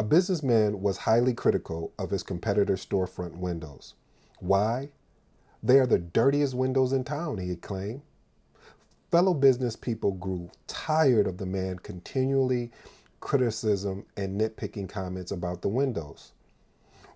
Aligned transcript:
A 0.00 0.04
businessman 0.04 0.80
was 0.80 0.98
highly 0.98 1.34
critical 1.34 1.92
of 1.98 2.10
his 2.10 2.22
competitor's 2.22 2.86
storefront 2.86 3.36
windows. 3.38 3.94
Why? 4.38 4.90
They 5.60 5.80
are 5.80 5.88
the 5.88 5.98
dirtiest 5.98 6.54
windows 6.54 6.92
in 6.92 7.02
town, 7.02 7.38
he 7.38 7.56
claimed. 7.56 8.02
Fellow 9.10 9.34
business 9.34 9.74
people 9.74 10.12
grew 10.12 10.50
tired 10.68 11.26
of 11.26 11.38
the 11.38 11.46
man 11.46 11.80
continually 11.80 12.70
criticism 13.18 14.06
and 14.16 14.40
nitpicking 14.40 14.88
comments 14.88 15.32
about 15.32 15.62
the 15.62 15.68
windows. 15.68 16.30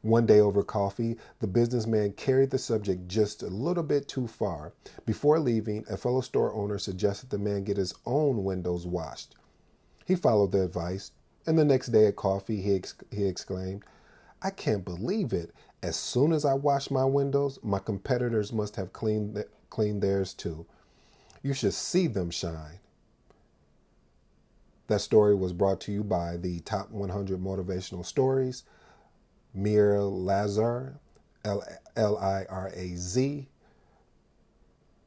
One 0.01 0.27
day 0.27 0.41
over 0.41 0.65
coffee, 0.65 1.19
the 1.39 1.47
businessman 1.47 2.15
carried 2.15 2.51
the 2.51 2.59
subject 2.59 3.07
just 3.07 3.45
a 3.45 3.47
little 3.47 3.85
bit 3.85 4.09
too 4.09 4.27
far. 4.27 4.73
Before 5.07 5.39
leaving, 5.39 5.85
a 5.89 5.97
fellow 5.97 6.21
store 6.21 6.53
owner 6.53 6.79
suggested 6.79 7.31
the 7.31 7.39
man 7.39 7.63
get 7.63 7.77
his 7.77 7.95
own 8.05 8.43
windows 8.43 8.85
washed. 8.85 9.37
He 10.05 10.17
followed 10.17 10.51
the 10.51 10.65
advice, 10.65 11.13
and 11.47 11.59
the 11.59 11.65
next 11.65 11.89
day 11.89 12.07
at 12.07 12.17
coffee, 12.17 12.61
he, 12.61 12.77
ex- 12.77 12.95
he 13.11 13.27
exclaimed, 13.27 13.83
I 14.43 14.51
can't 14.51 14.85
believe 14.85 15.33
it. 15.33 15.53
As 15.83 15.97
soon 15.97 16.33
as 16.33 16.45
I 16.45 16.55
wash 16.55 16.91
my 16.91 17.05
windows, 17.05 17.59
my 17.63 17.79
competitors 17.79 18.53
must 18.53 18.77
have 18.77 18.93
cleaned, 18.93 19.35
th- 19.35 19.49
cleaned 19.71 20.03
theirs 20.03 20.35
too. 20.35 20.67
You 21.43 21.55
should 21.55 21.75
see 21.75 22.07
them 22.07 22.31
shine. 22.31 22.79
That 24.87 25.01
story 25.01 25.35
was 25.35 25.53
brought 25.53 25.81
to 25.83 25.93
you 25.93 26.05
by 26.05 26.37
the 26.37 26.61
Top 26.61 26.91
100 26.91 27.41
Motivational 27.41 28.05
Stories, 28.05 28.65
Meir 29.55 29.95
Liraz, 29.95 30.95
L 31.45 32.19
I 32.19 32.45
R 32.49 32.71
A 32.75 32.95
Z. 32.95 33.49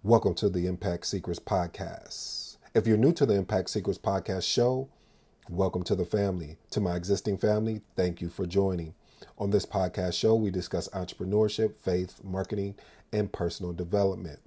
Welcome 0.04 0.34
to 0.36 0.50
the 0.50 0.68
Impact 0.68 1.06
Secrets 1.06 1.40
Podcast. 1.40 2.58
If 2.74 2.88
you're 2.88 2.98
new 2.98 3.14
to 3.14 3.26
the 3.26 3.36
Impact 3.36 3.70
Secrets 3.70 4.00
Podcast 4.00 4.44
show, 4.44 4.90
welcome 5.50 5.84
to 5.84 5.96
the 5.96 6.06
family. 6.06 6.58
To 6.72 6.82
my 6.82 6.96
existing 6.96 7.38
family, 7.38 7.82
thank 7.96 8.22
you 8.22 8.30
for 8.30 8.46
joining. 8.46 8.94
On 9.38 9.52
this 9.52 9.66
podcast 9.66 10.14
show, 10.14 10.36
we 10.36 10.50
discuss 10.50 10.90
entrepreneurship, 10.90 11.76
faith, 11.76 12.24
marketing, 12.24 12.76
and 13.14 13.32
personal 13.32 13.74
development. 13.74 14.40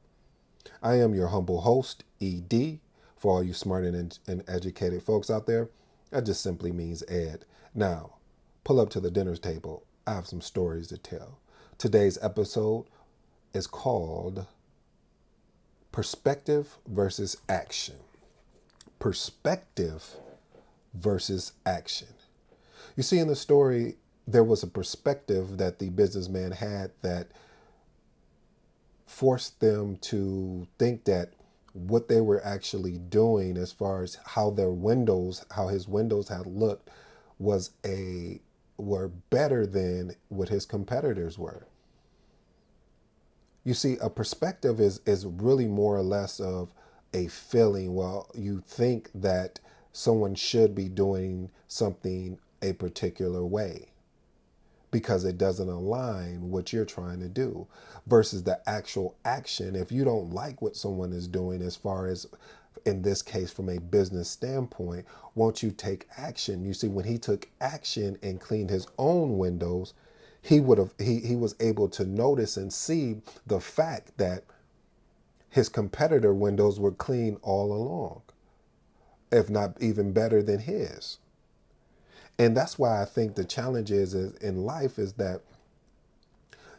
I 0.83 0.97
am 0.97 1.15
your 1.15 1.29
humble 1.29 1.61
host, 1.61 2.05
ED. 2.21 2.81
For 3.17 3.33
all 3.33 3.43
you 3.43 3.53
smart 3.53 3.85
and, 3.85 4.19
and 4.27 4.45
educated 4.49 5.03
folks 5.03 5.31
out 5.31 5.47
there, 5.47 5.69
that 6.11 6.27
just 6.27 6.41
simply 6.41 6.73
means 6.73 7.03
Ed. 7.09 7.45
Now, 7.75 8.15
pull 8.65 8.81
up 8.81 8.91
to 8.91 9.01
the 9.01 9.11
dinner's 9.11 9.41
table. 9.41 9.85
I 10.07 10.15
have 10.15 10.27
some 10.27 10.41
stories 10.41 10.89
to 10.89 10.99
tell. 10.99 11.39
Today's 11.79 12.19
episode 12.23 12.87
is 13.53 13.67
called 13.67 14.47
Perspective 15.91 16.79
versus 16.87 17.37
Action. 17.49 17.97
Perspective 18.99 20.17
versus 20.95 21.53
action. 21.67 22.09
You 22.97 23.03
see, 23.03 23.19
in 23.19 23.29
the 23.29 23.37
story, 23.37 23.97
there 24.27 24.45
was 24.45 24.63
a 24.63 24.67
perspective 24.67 25.57
that 25.59 25.79
the 25.79 25.89
businessman 25.91 26.53
had 26.53 26.91
that 27.03 27.29
forced 29.07 29.61
them 29.61 29.97
to 29.97 30.67
think 30.79 31.05
that 31.05 31.33
what 31.73 32.09
they 32.09 32.21
were 32.21 32.45
actually 32.45 32.99
doing 32.99 33.57
as 33.57 33.73
far 33.73 34.03
as 34.03 34.19
how 34.25 34.51
their 34.51 34.71
windows 34.71 35.45
how 35.53 35.69
his 35.69 35.89
windows 35.89 36.29
had 36.29 36.47
looked 36.47 36.91
was 37.39 37.71
a 37.85 38.41
were 38.77 39.09
better 39.09 39.67
than 39.67 40.15
what 40.29 40.49
his 40.49 40.67
competitors 40.67 41.39
were 41.39 41.67
you 43.65 43.75
see 43.75 43.97
a 44.01 44.11
perspective 44.11 44.81
is 44.81 45.01
is 45.07 45.25
really 45.25 45.67
more 45.67 45.97
or 45.97 46.03
less 46.03 46.41
of 46.41 46.73
a 47.15 47.29
feeling 47.29 47.95
well 47.95 48.31
you 48.35 48.63
think 48.67 49.11
that 49.15 49.61
someone 49.99 50.33
should 50.37 50.77
be 50.77 50.89
doing 50.89 51.51
something 51.67 52.39
a 52.63 52.73
particular 52.75 53.45
way 53.45 53.89
because 54.93 55.25
it 55.25 55.37
doesn't 55.37 55.69
align 55.69 56.53
what 56.53 56.73
you're 56.73 56.85
trying 56.85 57.19
to 57.19 57.29
do 57.29 57.67
versus 58.07 58.45
the 58.45 58.61
actual 58.69 59.17
action. 59.25 59.75
If 59.75 59.91
you 59.91 60.05
don't 60.05 60.33
like 60.33 60.63
what 60.63 60.77
someone 60.77 61.13
is 61.13 61.27
doing, 61.27 61.63
as 61.63 61.75
far 61.75 62.07
as 62.07 62.29
in 62.85 63.03
this 63.03 63.23
case 63.23 63.53
from 63.53 63.69
a 63.69 63.81
business 63.81 64.31
standpoint, 64.31 65.05
won't 65.35 65.65
you 65.65 65.73
take 65.73 66.07
action? 66.17 66.65
You 66.65 66.75
see, 66.75 66.87
when 66.87 67.05
he 67.05 67.19
took 67.19 67.49
action 67.61 68.19
and 68.23 68.41
cleaned 68.41 68.71
his 68.71 68.87
own 68.99 69.37
windows, 69.37 69.95
he 70.41 70.61
would 70.61 70.79
have 70.79 70.95
he, 70.99 71.19
he 71.19 71.35
was 71.35 71.57
able 71.59 71.89
to 71.89 72.05
notice 72.05 72.57
and 72.57 72.73
see 72.73 73.17
the 73.49 73.59
fact 73.61 74.17
that 74.19 74.45
his 75.51 75.69
competitor 75.69 76.33
windows 76.33 76.79
were 76.79 76.93
clean 76.93 77.37
all 77.43 77.73
along, 77.73 78.23
if 79.31 79.51
not 79.51 79.81
even 79.81 80.13
better 80.13 80.43
than 80.43 80.61
his. 80.61 81.19
And 82.39 82.57
that's 82.57 82.79
why 82.79 83.03
I 83.03 83.05
think 83.05 83.35
the 83.35 83.45
challenge 83.45 83.91
is, 83.91 84.15
is 84.15 84.35
in 84.37 84.65
life 84.65 84.99
is 84.99 85.15
that, 85.15 85.43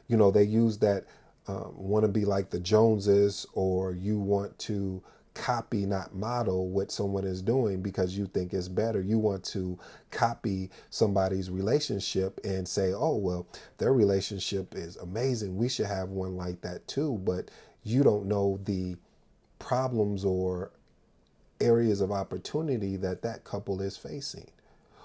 you 0.08 0.16
know, 0.16 0.32
they 0.32 0.44
use 0.44 0.78
that 0.80 1.06
um, 1.48 1.74
want 1.76 2.04
to 2.04 2.12
be 2.12 2.26
like 2.26 2.50
the 2.50 2.60
Joneses 2.60 3.46
or 3.54 3.94
you 3.94 4.20
want 4.20 4.58
to 4.60 5.02
copy, 5.34 5.86
not 5.86 6.14
model 6.14 6.70
what 6.70 6.92
someone 6.92 7.24
is 7.24 7.42
doing 7.42 7.82
because 7.82 8.18
you 8.18 8.28
think 8.28 8.54
it's 8.54 8.68
better. 8.68 9.02
You 9.02 9.18
want 9.18 9.44
to 9.46 9.80
copy 10.12 10.70
somebody's 10.90 11.50
relationship 11.50 12.40
and 12.44 12.68
say, 12.68 12.94
oh, 12.94 13.16
well, 13.16 13.48
their 13.78 13.94
relationship 13.94 14.76
is 14.76 14.98
amazing. 14.98 15.58
We 15.58 15.70
should 15.70 15.88
have 15.88 16.10
one 16.10 16.36
like 16.36 16.62
that 16.62 16.88
too. 16.88 17.20
But 17.24 17.52
you 17.84 18.04
don't 18.04 18.26
know 18.28 18.60
the 18.64 18.96
problems 19.58 20.26
or 20.26 20.72
areas 21.62 22.02
of 22.02 22.12
opportunity 22.12 22.98
that 22.98 23.22
that 23.24 23.44
couple 23.46 23.82
is 23.82 23.98
facing 23.98 24.50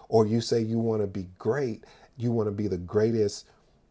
or 0.08 0.26
you 0.26 0.42
say 0.42 0.60
you 0.60 0.78
want 0.78 1.02
to 1.02 1.08
be 1.08 1.28
great, 1.38 1.84
you 2.16 2.32
want 2.32 2.48
to 2.48 2.52
be 2.52 2.68
the 2.68 2.78
greatest, 2.78 3.46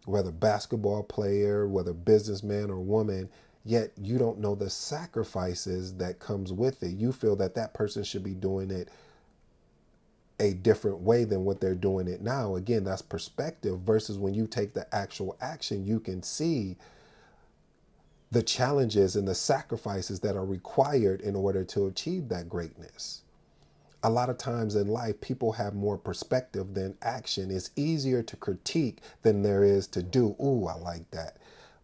whether 0.06 0.32
basketball 0.32 1.04
player, 1.04 1.68
whether 1.68 1.94
businessman 1.94 2.70
or 2.70 2.80
woman, 2.80 3.30
yet 3.66 3.92
you 4.02 4.18
don't 4.18 4.40
know 4.40 4.56
the 4.56 4.70
sacrifices 4.70 5.96
that 5.96 6.20
comes 6.20 6.54
with 6.54 6.84
it. 6.84 6.92
You 6.96 7.12
feel 7.12 7.36
that 7.38 7.56
that 7.56 7.74
person 7.74 8.04
should 8.04 8.24
be 8.24 8.36
doing 8.36 8.72
it 8.72 8.90
a 10.40 10.54
different 10.54 11.00
way 11.00 11.26
than 11.26 11.46
what 11.46 11.62
they're 11.62 11.76
doing 11.76 12.08
it 12.08 12.22
now. 12.22 12.56
Again, 12.56 12.84
that's 12.86 13.02
perspective 13.02 13.80
versus 13.82 14.18
when 14.18 14.34
you 14.34 14.48
take 14.48 14.74
the 14.74 14.94
actual 14.96 15.38
action, 15.42 15.86
you 15.86 16.00
can 16.00 16.24
see 16.24 16.78
the 18.34 18.44
challenges 18.44 19.16
and 19.16 19.28
the 19.30 19.36
sacrifices 19.36 20.22
that 20.22 20.38
are 20.38 20.46
required 20.46 21.22
in 21.22 21.38
order 21.38 21.64
to 21.66 21.88
achieve 21.88 22.30
that 22.30 22.50
greatness 22.50 23.22
a 24.04 24.12
lot 24.12 24.30
of 24.30 24.38
times 24.38 24.76
in 24.76 24.88
life, 24.88 25.22
people 25.22 25.54
have 25.54 25.76
more 25.76 25.98
perspective 25.98 26.76
than 26.76 26.98
action. 27.02 27.52
It's 27.52 27.72
easier 27.76 28.24
to 28.24 28.36
critique 28.38 29.00
than 29.24 29.44
there 29.44 29.64
is 29.64 29.88
to 29.90 30.04
do. 30.04 30.36
Ooh, 30.44 30.68
I 30.68 30.76
like 30.76 31.10
that. 31.12 31.38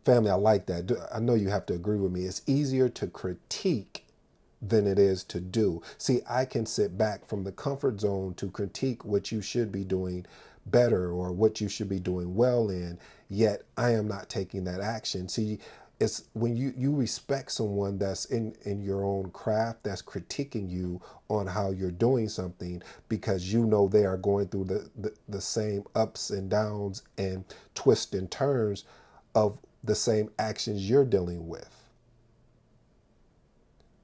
Family, 0.06 0.32
I 0.32 0.36
like 0.36 0.66
that. 0.68 0.92
I 1.14 1.20
know 1.20 1.36
you 1.36 1.50
have 1.50 1.66
to 1.68 1.76
agree 1.76 1.98
with 1.98 2.12
me. 2.12 2.24
It's 2.26 2.44
easier 2.48 2.90
to 2.90 3.08
critique 3.08 4.06
than 4.62 4.88
it 4.88 5.00
is 5.00 5.24
to 5.26 5.42
do. 5.42 5.82
See, 5.98 6.22
I 6.30 6.46
can 6.46 6.66
sit 6.66 6.98
back 6.98 7.26
from 7.26 7.46
the 7.46 7.54
comfort 7.54 8.02
zone 8.02 8.34
to 8.36 8.52
critique 8.52 9.06
what 9.06 9.32
you 9.32 9.42
should 9.42 9.72
be 9.72 9.86
doing 9.86 10.26
better 10.66 11.12
or 11.12 11.32
what 11.32 11.62
you 11.62 11.70
should 11.70 11.90
be 11.90 12.00
doing 12.00 12.36
well 12.36 12.70
in, 12.70 13.00
yet 13.30 13.64
I 13.78 13.92
am 13.92 14.08
not 14.08 14.30
taking 14.30 14.66
that 14.66 14.82
action. 14.82 15.30
See, 15.30 15.60
it's 16.00 16.26
when 16.34 16.56
you 16.56 16.74
you 16.78 16.96
respect 16.96 17.52
someone 17.52 17.98
that's 17.98 18.26
in 18.26 18.56
in 18.64 18.82
your 18.82 19.04
own 19.04 19.32
craft 19.32 19.84
that's 19.84 20.02
critiquing 20.02 20.70
you 20.70 21.02
on 21.30 21.48
how 21.48 21.72
you're 21.72 21.92
doing 21.92 22.30
something 22.30 22.82
because 23.10 23.52
you 23.52 23.66
know 23.66 23.88
they 23.88 24.06
are 24.06 24.18
going 24.18 24.48
through 24.48 24.66
the 24.66 24.90
the, 24.98 25.14
the 25.30 25.42
same 25.42 25.84
ups 25.96 26.30
and 26.30 26.50
downs 26.50 27.04
and 27.18 27.44
twists 27.76 28.14
and 28.14 28.32
turns 28.32 28.86
of 29.36 29.60
the 29.84 29.96
same 29.96 30.30
actions 30.40 30.90
you're 30.90 31.06
dealing 31.06 31.48
with. 31.48 31.70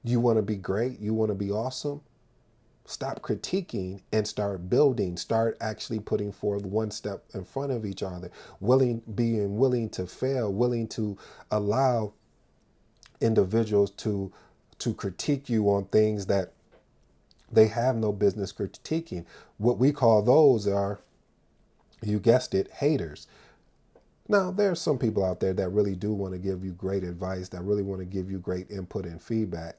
You 0.04 0.20
want 0.20 0.38
to 0.38 0.42
be 0.42 0.56
great 0.56 1.00
you 1.00 1.14
want 1.14 1.30
to 1.30 1.34
be 1.34 1.50
awesome 1.50 2.00
stop 2.86 3.20
critiquing 3.20 4.00
and 4.12 4.26
start 4.26 4.70
building 4.70 5.16
start 5.16 5.56
actually 5.60 5.98
putting 5.98 6.32
forth 6.32 6.64
one 6.64 6.90
step 6.90 7.24
in 7.34 7.44
front 7.44 7.72
of 7.72 7.84
each 7.84 8.02
other 8.02 8.30
willing 8.60 9.02
being 9.14 9.56
willing 9.56 9.88
to 9.88 10.06
fail 10.06 10.52
willing 10.52 10.86
to 10.86 11.18
allow 11.50 12.12
individuals 13.20 13.90
to 13.90 14.32
to 14.78 14.94
critique 14.94 15.48
you 15.48 15.68
on 15.70 15.84
things 15.86 16.26
that 16.26 16.52
they 17.50 17.68
have 17.68 17.96
no 17.96 18.12
business 18.12 18.52
critiquing. 18.52 19.24
What 19.58 19.78
we 19.78 19.92
call 19.92 20.22
those 20.22 20.66
are 20.66 21.00
you 22.02 22.18
guessed 22.18 22.54
it 22.54 22.70
haters. 22.72 23.26
Now 24.28 24.50
there 24.50 24.70
are 24.70 24.76
some 24.76 24.98
people 24.98 25.24
out 25.24 25.40
there 25.40 25.54
that 25.54 25.70
really 25.70 25.94
do 25.94 26.12
want 26.12 26.34
to 26.34 26.38
give 26.38 26.64
you 26.64 26.72
great 26.72 27.04
advice 27.04 27.48
that 27.50 27.62
really 27.62 27.82
want 27.82 28.00
to 28.00 28.04
give 28.04 28.30
you 28.30 28.38
great 28.38 28.70
input 28.70 29.06
and 29.06 29.22
feedback 29.22 29.76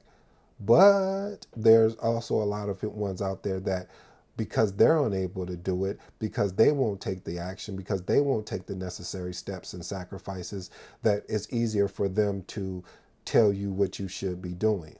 but 0.60 1.46
there's 1.56 1.94
also 1.96 2.34
a 2.36 2.44
lot 2.44 2.68
of 2.68 2.82
ones 2.82 3.22
out 3.22 3.42
there 3.42 3.60
that 3.60 3.88
because 4.36 4.72
they're 4.74 5.04
unable 5.04 5.46
to 5.46 5.56
do 5.56 5.84
it, 5.84 5.98
because 6.20 6.54
they 6.54 6.72
won't 6.72 7.00
take 7.00 7.24
the 7.24 7.38
action, 7.38 7.76
because 7.76 8.02
they 8.02 8.20
won't 8.20 8.46
take 8.46 8.66
the 8.66 8.74
necessary 8.74 9.34
steps 9.34 9.74
and 9.74 9.84
sacrifices, 9.84 10.70
that 11.02 11.24
it's 11.28 11.52
easier 11.52 11.88
for 11.88 12.08
them 12.08 12.42
to 12.46 12.84
tell 13.24 13.52
you 13.52 13.70
what 13.72 13.98
you 13.98 14.08
should 14.08 14.40
be 14.40 14.54
doing. 14.54 14.96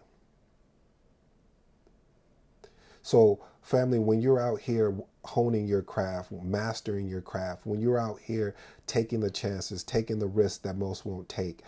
So, 3.02 3.40
family, 3.62 3.98
when 4.00 4.20
you're 4.20 4.40
out 4.40 4.60
here 4.60 4.94
honing 5.24 5.66
your 5.68 5.82
craft, 5.82 6.32
mastering 6.32 7.08
your 7.08 7.22
craft, 7.22 7.66
when 7.66 7.80
you're 7.80 7.98
out 7.98 8.18
here 8.20 8.54
taking 8.86 9.20
the 9.20 9.30
chances, 9.30 9.84
taking 9.84 10.18
the 10.18 10.26
risks 10.26 10.58
that 10.58 10.76
most 10.76 11.06
won't 11.06 11.28
take, 11.28 11.62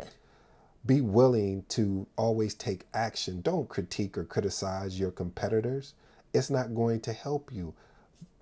be 0.87 1.01
willing 1.01 1.65
to 1.71 2.07
always 2.17 2.55
take 2.55 2.87
action. 2.95 3.41
Don't 3.43 3.69
critique 3.69 4.17
or 4.17 4.25
criticize 4.25 4.99
your 4.99 5.11
competitors. 5.11 5.95
It's 6.33 6.51
not 6.51 6.75
going 6.75 7.01
to 7.03 7.13
help 7.13 7.51
you 7.53 7.75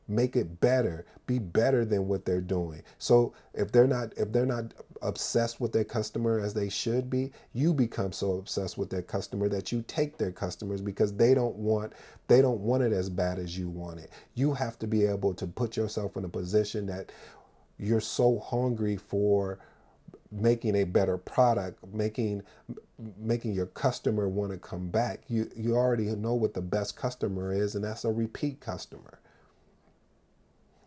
make 0.09 0.35
it 0.37 0.61
better 0.61 1.05
be 1.27 1.39
better 1.39 1.85
than 1.85 2.09
what 2.09 2.25
they're 2.25 2.41
doing 2.41 2.83
so 2.97 3.35
if 3.53 3.71
they're 3.71 3.87
not 3.87 4.13
if 4.17 4.33
they're 4.33 4.47
not 4.47 4.73
obsessed 5.03 5.61
with 5.61 5.71
their 5.73 5.85
customer 5.85 6.41
as 6.41 6.55
they 6.55 6.69
should 6.69 7.11
be 7.11 7.31
you 7.53 7.75
become 7.75 8.11
so 8.11 8.39
obsessed 8.39 8.79
with 8.79 8.89
their 8.89 9.03
customer 9.03 9.49
that 9.49 9.71
you 9.71 9.85
take 9.87 10.17
their 10.17 10.33
customers 10.33 10.81
because 10.81 11.15
they 11.15 11.35
don't 11.35 11.57
want 11.57 11.93
they 12.27 12.41
don't 12.41 12.61
want 12.61 12.83
it 12.83 12.93
as 12.93 13.11
bad 13.11 13.39
as 13.39 13.59
you 13.59 13.69
want 13.69 14.01
it 14.01 14.11
you 14.35 14.55
have 14.55 14.79
to 14.79 14.87
be 14.87 15.05
able 15.05 15.35
to 15.35 15.47
put 15.47 15.77
yourself 15.77 16.17
in 16.17 16.25
a 16.25 16.29
position 16.29 16.87
that 16.87 17.13
you're 17.79 18.01
so 18.01 18.39
hungry 18.39 18.97
for 18.97 19.59
making 20.33 20.77
a 20.77 20.85
better 20.85 21.19
product 21.19 21.79
making 21.93 22.43
making 23.19 23.53
your 23.55 23.67
customer 23.67 24.29
want 24.29 24.53
to 24.53 24.59
come 24.59 24.89
back 24.89 25.23
you 25.29 25.51
you 25.57 25.77
already 25.77 26.05
know 26.17 26.35
what 26.35 26.55
the 26.55 26.63
best 26.63 26.97
customer 26.97 27.53
is 27.53 27.75
and 27.75 27.85
that's 27.85 28.05
a 28.05 28.11
repeat 28.13 28.61
customer 28.61 29.19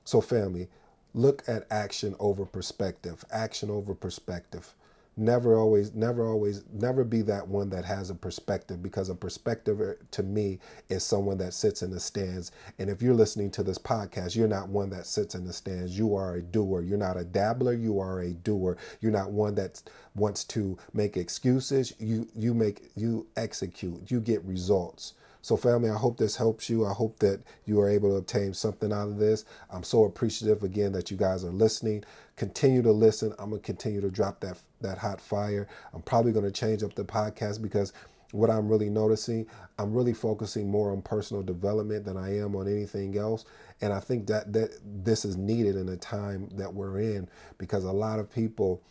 so, 0.03 0.21
family, 0.21 0.69
look 1.13 1.43
at 1.47 1.67
action 1.71 2.15
over 2.19 2.45
perspective. 2.45 3.25
Action 3.31 3.69
over 3.69 3.93
perspective. 3.95 4.73
Never 5.17 5.57
always, 5.57 5.93
never 5.93 6.25
always, 6.27 6.63
never 6.71 7.03
be 7.03 7.21
that 7.23 7.47
one 7.47 7.69
that 7.71 7.85
has 7.85 8.09
a 8.09 8.15
perspective 8.15 8.81
because 8.81 9.09
a 9.09 9.15
perspective 9.15 9.81
uh, 9.81 9.93
to 10.11 10.23
me 10.23 10.59
is 10.89 11.03
someone 11.03 11.37
that 11.39 11.53
sits 11.53 11.83
in 11.83 11.91
the 11.91 11.99
stands. 11.99 12.51
And 12.79 12.89
if 12.89 13.01
you're 13.01 13.13
listening 13.13 13.51
to 13.51 13.63
this 13.63 13.77
podcast, 13.77 14.35
you're 14.35 14.47
not 14.47 14.69
one 14.69 14.89
that 14.91 15.05
sits 15.05 15.35
in 15.35 15.45
the 15.45 15.53
stands. 15.53 15.97
You 15.97 16.15
are 16.15 16.35
a 16.35 16.41
doer. 16.41 16.81
You're 16.81 16.97
not 16.97 17.17
a 17.17 17.25
dabbler. 17.25 17.73
You 17.73 17.99
are 17.99 18.21
a 18.21 18.31
doer. 18.31 18.77
You're 19.01 19.11
not 19.11 19.31
one 19.31 19.53
that 19.55 19.83
wants 20.15 20.45
to 20.45 20.77
make 20.93 21.17
excuses. 21.17 21.93
You 21.99 22.27
you 22.33 22.53
make 22.53 22.89
you 22.95 23.27
execute. 23.35 24.09
You 24.09 24.21
get 24.21 24.43
results. 24.45 25.13
So, 25.41 25.57
family, 25.57 25.89
I 25.89 25.97
hope 25.97 26.17
this 26.17 26.35
helps 26.35 26.69
you. 26.69 26.85
I 26.85 26.93
hope 26.93 27.19
that 27.19 27.41
you 27.65 27.79
are 27.81 27.89
able 27.89 28.09
to 28.09 28.15
obtain 28.15 28.53
something 28.53 28.93
out 28.93 29.07
of 29.07 29.17
this. 29.17 29.45
I'm 29.71 29.83
so 29.83 30.03
appreciative 30.03 30.63
again 30.63 30.91
that 30.93 31.09
you 31.09 31.17
guys 31.17 31.43
are 31.43 31.51
listening. 31.51 32.03
Continue 32.35 32.81
to 32.83 32.91
listen. 32.91 33.33
I'm 33.39 33.49
gonna 33.49 33.61
continue 33.61 34.01
to 34.01 34.09
drop 34.09 34.39
that 34.41 34.57
that 34.81 34.99
hot 34.99 35.19
fire. 35.19 35.67
I'm 35.93 36.01
probably 36.01 36.31
gonna 36.31 36.51
change 36.51 36.83
up 36.83 36.93
the 36.93 37.05
podcast 37.05 37.61
because 37.61 37.93
what 38.31 38.49
I'm 38.49 38.69
really 38.69 38.89
noticing, 38.89 39.45
I'm 39.77 39.93
really 39.93 40.13
focusing 40.13 40.69
more 40.69 40.91
on 40.91 41.01
personal 41.01 41.43
development 41.43 42.05
than 42.05 42.17
I 42.17 42.37
am 42.37 42.55
on 42.55 42.67
anything 42.67 43.17
else. 43.17 43.45
And 43.81 43.91
I 43.91 43.99
think 43.99 44.27
that 44.27 44.53
that 44.53 44.71
this 44.83 45.25
is 45.25 45.37
needed 45.37 45.75
in 45.75 45.87
the 45.87 45.97
time 45.97 46.49
that 46.53 46.73
we're 46.73 46.99
in 46.99 47.27
because 47.57 47.83
a 47.83 47.91
lot 47.91 48.19
of 48.19 48.31
people 48.31 48.81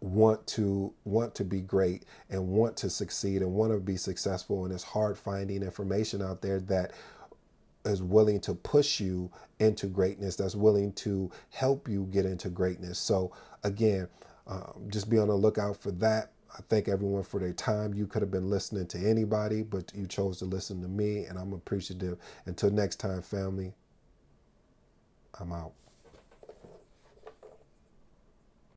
want 0.00 0.46
to 0.46 0.92
want 1.04 1.34
to 1.34 1.44
be 1.44 1.60
great 1.60 2.04
and 2.30 2.48
want 2.48 2.76
to 2.76 2.88
succeed 2.88 3.42
and 3.42 3.52
want 3.52 3.72
to 3.72 3.78
be 3.78 3.96
successful 3.96 4.64
and 4.64 4.72
it's 4.72 4.82
hard 4.82 5.18
finding 5.18 5.62
information 5.62 6.22
out 6.22 6.40
there 6.40 6.58
that 6.58 6.92
is 7.84 8.02
willing 8.02 8.40
to 8.40 8.54
push 8.54 9.00
you 9.00 9.30
into 9.58 9.86
greatness 9.86 10.36
that's 10.36 10.54
willing 10.54 10.92
to 10.92 11.30
help 11.50 11.88
you 11.88 12.06
get 12.10 12.24
into 12.24 12.48
greatness 12.48 12.98
so 12.98 13.30
again 13.62 14.08
um, 14.46 14.86
just 14.88 15.10
be 15.10 15.18
on 15.18 15.28
the 15.28 15.34
lookout 15.34 15.76
for 15.76 15.90
that 15.90 16.32
I 16.52 16.62
thank 16.68 16.88
everyone 16.88 17.22
for 17.22 17.38
their 17.38 17.52
time. 17.52 17.94
You 17.94 18.06
could 18.06 18.22
have 18.22 18.30
been 18.30 18.50
listening 18.50 18.86
to 18.88 18.98
anybody, 18.98 19.62
but 19.62 19.92
you 19.94 20.06
chose 20.06 20.38
to 20.38 20.44
listen 20.46 20.82
to 20.82 20.88
me, 20.88 21.24
and 21.24 21.38
I'm 21.38 21.52
appreciative. 21.52 22.18
Until 22.46 22.70
next 22.70 22.96
time, 22.96 23.22
family, 23.22 23.72
I'm 25.38 25.52
out. 25.52 25.72